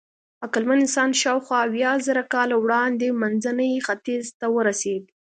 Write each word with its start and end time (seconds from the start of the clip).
عقلمن 0.45 0.77
انسان 0.85 1.09
شاوخوا 1.21 1.57
اویازره 1.67 2.23
کاله 2.33 2.55
وړاندې 2.59 3.07
منځني 3.21 3.71
ختیځ 3.87 4.25
ته 4.39 4.45
ورسېد. 4.55 5.03